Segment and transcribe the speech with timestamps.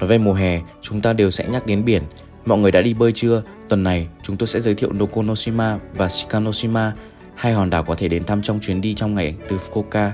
[0.00, 2.02] Nói về mùa hè, chúng ta đều sẽ nhắc đến biển.
[2.44, 3.42] Mọi người đã đi bơi chưa?
[3.68, 6.92] Tuần này, chúng tôi sẽ giới thiệu Nokonoshima và Shikanoshima,
[7.34, 10.10] hai hòn đảo có thể đến thăm trong chuyến đi trong ngày từ Fukuoka.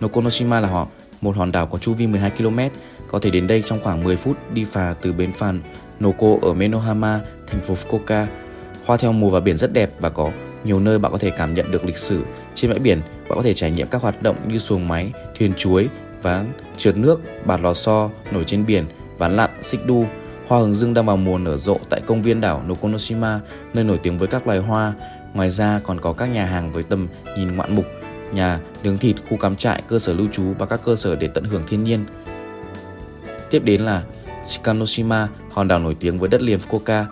[0.00, 0.86] Nokonoshima là họ
[1.20, 2.58] một hòn đảo có chu vi 12 km,
[3.08, 5.52] có thể đến đây trong khoảng 10 phút đi phà từ bến phà
[6.00, 8.26] Noko ở Menohama, thành phố Fukuoka.
[8.84, 10.30] Hoa theo mùa và biển rất đẹp và có
[10.64, 12.22] nhiều nơi bạn có thể cảm nhận được lịch sử.
[12.54, 15.52] Trên bãi biển, bạn có thể trải nghiệm các hoạt động như xuồng máy, thuyền
[15.56, 15.88] chuối,
[16.26, 18.84] ván trượt nước, bạt lò xo, nổi trên biển,
[19.18, 20.04] ván lặn, xích đu.
[20.46, 23.40] Hoa hướng dương đang vào mùa nở rộ tại công viên đảo Nokonoshima,
[23.74, 24.92] nơi nổi tiếng với các loài hoa.
[25.34, 27.84] Ngoài ra còn có các nhà hàng với tầm nhìn ngoạn mục,
[28.32, 31.28] nhà nướng thịt, khu cắm trại, cơ sở lưu trú và các cơ sở để
[31.34, 32.04] tận hưởng thiên nhiên.
[33.50, 34.02] Tiếp đến là
[34.44, 37.04] Shikanoshima, hòn đảo nổi tiếng với đất liền Fukuoka,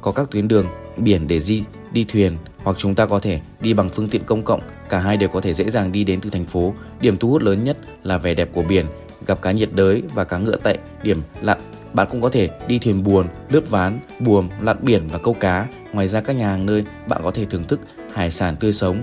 [0.00, 0.66] có các tuyến đường
[0.96, 4.42] biển để di đi thuyền hoặc chúng ta có thể đi bằng phương tiện công
[4.42, 6.74] cộng, cả hai đều có thể dễ dàng đi đến từ thành phố.
[7.00, 8.86] Điểm thu hút lớn nhất là vẻ đẹp của biển,
[9.26, 11.58] gặp cá nhiệt đới và cá ngựa tệ, điểm lặn.
[11.92, 15.66] Bạn cũng có thể đi thuyền buồn, lướt ván, buồm, lặn biển và câu cá.
[15.92, 17.80] Ngoài ra các nhà hàng nơi bạn có thể thưởng thức
[18.12, 19.02] hải sản tươi sống,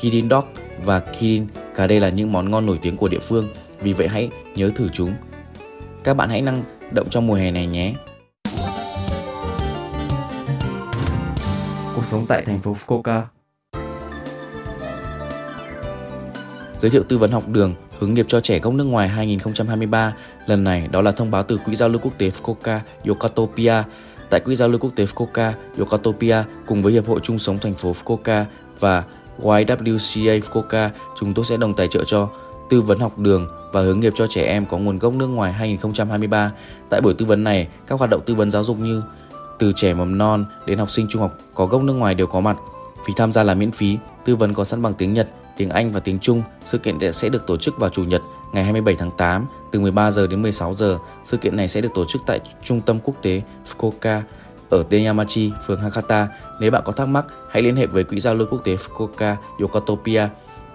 [0.00, 0.44] Kirin Dog
[0.84, 3.48] và Kirin, cả đây là những món ngon nổi tiếng của địa phương,
[3.80, 5.14] vì vậy hãy nhớ thử chúng.
[6.04, 7.94] Các bạn hãy năng động trong mùa hè này nhé.
[11.96, 13.22] Cuộc sống tại thành phố Fukuoka
[16.78, 20.14] Giới thiệu tư vấn học đường hướng nghiệp cho trẻ gốc nước ngoài 2023.
[20.46, 23.82] Lần này đó là thông báo từ Quỹ giao lưu quốc tế Fukuoka Yokatopia.
[24.30, 27.74] Tại Quỹ giao lưu quốc tế Fukuoka Yokatopia cùng với Hiệp hội chung sống thành
[27.74, 28.44] phố Fukuoka
[28.78, 29.04] và
[29.42, 30.88] YWCA Fukuoka,
[31.20, 32.28] chúng tôi sẽ đồng tài trợ cho
[32.70, 35.52] tư vấn học đường và hướng nghiệp cho trẻ em có nguồn gốc nước ngoài
[35.52, 36.52] 2023.
[36.90, 39.02] Tại buổi tư vấn này, các hoạt động tư vấn giáo dục như
[39.58, 42.40] từ trẻ mầm non đến học sinh trung học có gốc nước ngoài đều có
[42.40, 42.56] mặt.
[43.06, 45.92] Phí tham gia là miễn phí, tư vấn có sẵn bằng tiếng Nhật, tiếng Anh
[45.92, 46.42] và tiếng Trung.
[46.64, 48.22] Sự kiện sẽ được tổ chức vào chủ nhật
[48.52, 50.98] ngày 27 tháng 8 từ 13 giờ đến 16 giờ.
[51.24, 54.20] Sự kiện này sẽ được tổ chức tại Trung tâm Quốc tế Fukuoka
[54.70, 56.28] ở Teyamachi, phường Hakata.
[56.60, 59.34] Nếu bạn có thắc mắc, hãy liên hệ với Quỹ giao lưu quốc tế Fukuoka
[59.60, 60.28] Yokotopia.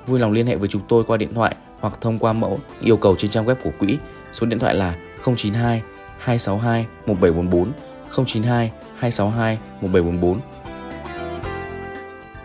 [0.08, 2.98] Vui lòng liên hệ với chúng tôi qua điện thoại hoặc thông qua mẫu yêu
[2.98, 3.98] cầu trên trang web của quỹ.
[4.34, 5.82] Số điện thoại là 092
[6.18, 7.72] 262 1744
[8.16, 10.40] 092 262 1744.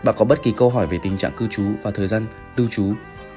[0.03, 2.67] Bạn có bất kỳ câu hỏi về tình trạng cư trú và thời gian lưu
[2.71, 2.93] trú,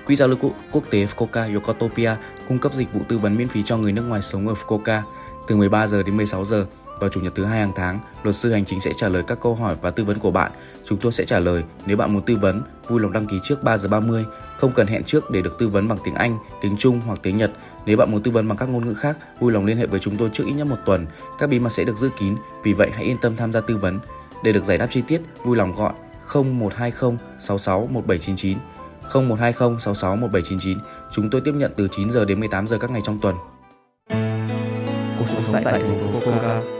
[0.06, 0.38] Quỹ giao lưu
[0.72, 2.16] quốc tế Fukuoka Yokotopia
[2.48, 5.00] cung cấp dịch vụ tư vấn miễn phí cho người nước ngoài sống ở Fukuoka
[5.48, 6.66] từ 13 giờ đến 16 giờ
[7.00, 8.00] vào chủ nhật thứ hai hàng tháng.
[8.22, 10.52] Luật sư hành chính sẽ trả lời các câu hỏi và tư vấn của bạn.
[10.84, 13.62] Chúng tôi sẽ trả lời nếu bạn muốn tư vấn, vui lòng đăng ký trước
[13.62, 14.24] 3 giờ 30,
[14.56, 17.36] không cần hẹn trước để được tư vấn bằng tiếng Anh, tiếng Trung hoặc tiếng
[17.36, 17.50] Nhật.
[17.86, 20.00] Nếu bạn muốn tư vấn bằng các ngôn ngữ khác, vui lòng liên hệ với
[20.00, 21.06] chúng tôi trước ít nhất một tuần.
[21.38, 23.76] Các bí mật sẽ được giữ kín, vì vậy hãy yên tâm tham gia tư
[23.76, 23.98] vấn.
[24.44, 25.92] Để được giải đáp chi tiết, vui lòng gọi
[26.34, 28.58] 0120 66 1799
[29.12, 30.78] 0120 66 1799.
[31.12, 33.36] Chúng tôi tiếp nhận từ 9 giờ đến 18 giờ các ngày trong tuần.
[35.18, 36.79] Cuộc sống tại thành phố Fukuoka